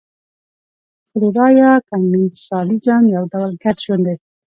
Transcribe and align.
فلورا 1.09 1.47
یا 1.59 1.71
کمېنسالیزم 1.89 3.03
یو 3.15 3.23
ډول 3.33 3.51
ګډ 3.63 3.75
ژوند 3.85 4.03
دی. 4.07 4.15